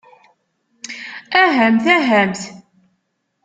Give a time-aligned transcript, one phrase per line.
[1.41, 2.41] Ahamt, ahamt.